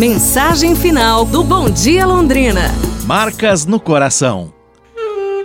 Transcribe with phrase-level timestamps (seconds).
[0.00, 2.70] Mensagem final do Bom Dia Londrina.
[3.04, 4.50] Marcas no coração.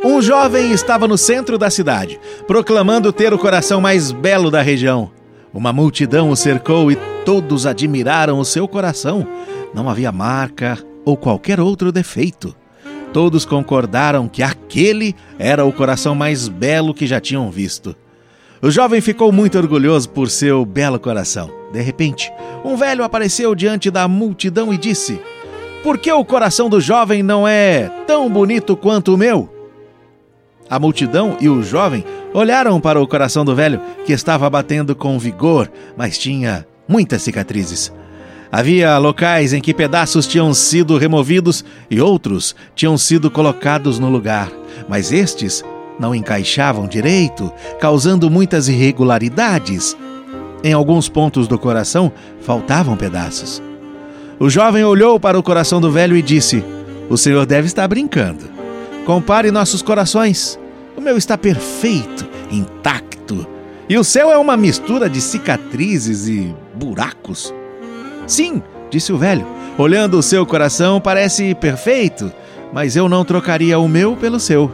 [0.01, 2.17] Um jovem estava no centro da cidade,
[2.47, 5.11] proclamando ter o coração mais belo da região.
[5.53, 6.95] Uma multidão o cercou e
[7.25, 9.27] todos admiraram o seu coração.
[9.73, 12.55] Não havia marca ou qualquer outro defeito.
[13.11, 17.93] Todos concordaram que aquele era o coração mais belo que já tinham visto.
[18.61, 21.64] O jovem ficou muito orgulhoso por seu belo coração.
[21.75, 22.31] De repente,
[22.63, 25.19] um velho apareceu diante da multidão e disse:
[25.83, 29.49] Por que o coração do jovem não é tão bonito quanto o meu?
[30.69, 35.19] A multidão e o jovem olharam para o coração do velho, que estava batendo com
[35.19, 37.91] vigor, mas tinha muitas cicatrizes.
[38.49, 44.49] Havia locais em que pedaços tinham sido removidos e outros tinham sido colocados no lugar,
[44.87, 45.61] mas estes
[45.99, 49.95] não encaixavam direito, causando muitas irregularidades.
[50.65, 52.11] Em alguns pontos do coração
[52.41, 53.61] faltavam pedaços.
[54.39, 56.63] O jovem olhou para o coração do velho e disse:
[57.07, 58.45] O senhor deve estar brincando.
[59.05, 60.59] Compare nossos corações.
[60.97, 63.45] O meu está perfeito, intacto.
[63.87, 67.53] E o seu é uma mistura de cicatrizes e buracos.
[68.25, 69.45] Sim, disse o velho.
[69.77, 72.31] Olhando o seu coração, parece perfeito,
[72.73, 74.73] mas eu não trocaria o meu pelo seu.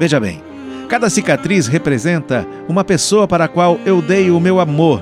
[0.00, 0.42] Veja bem,
[0.88, 5.00] cada cicatriz representa uma pessoa para a qual eu dei o meu amor.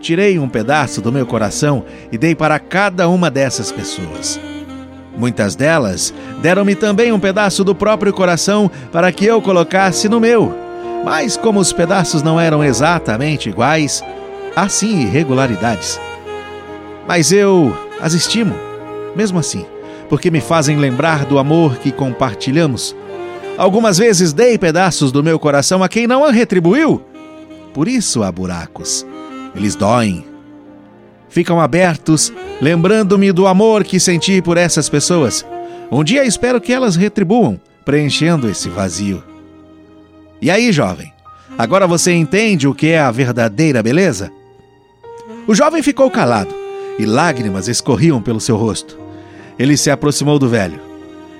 [0.00, 4.38] Tirei um pedaço do meu coração e dei para cada uma dessas pessoas.
[5.16, 10.54] Muitas delas deram-me também um pedaço do próprio coração para que eu colocasse no meu.
[11.04, 14.04] Mas como os pedaços não eram exatamente iguais,
[14.54, 15.98] há sim irregularidades.
[17.08, 18.54] Mas eu as estimo,
[19.14, 19.64] mesmo assim,
[20.08, 22.94] porque me fazem lembrar do amor que compartilhamos.
[23.56, 27.02] Algumas vezes dei pedaços do meu coração a quem não a retribuiu.
[27.72, 29.06] Por isso há buracos.
[29.54, 30.24] Eles doem,
[31.28, 35.44] ficam abertos, lembrando-me do amor que senti por essas pessoas.
[35.90, 39.22] Um dia espero que elas retribuam, preenchendo esse vazio.
[40.40, 41.12] E aí, jovem?
[41.56, 44.30] Agora você entende o que é a verdadeira beleza?
[45.46, 46.54] O jovem ficou calado
[46.98, 48.98] e lágrimas escorriam pelo seu rosto.
[49.58, 50.80] Ele se aproximou do velho,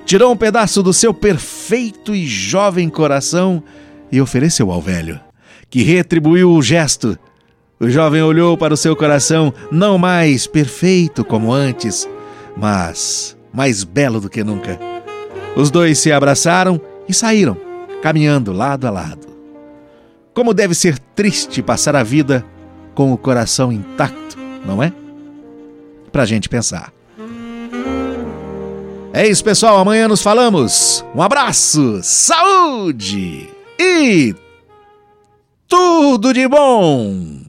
[0.07, 3.63] tirou um pedaço do seu perfeito e jovem coração
[4.11, 5.21] e ofereceu ao velho,
[5.69, 7.19] que retribuiu o gesto
[7.79, 12.09] o jovem olhou para o seu coração, não mais perfeito como antes,
[12.57, 14.79] mas mais belo do que nunca.
[15.55, 17.55] Os dois se abraçaram e saíram,
[18.01, 19.27] caminhando lado a lado.
[20.33, 22.43] Como deve ser triste passar a vida
[22.95, 24.91] com o coração intacto, não é?
[26.11, 26.96] Pra gente pensar.
[29.17, 29.79] É isso, pessoal.
[29.79, 31.03] Amanhã nos falamos.
[31.15, 33.49] Um abraço, saúde
[33.81, 34.35] e
[35.67, 37.46] tudo de bom!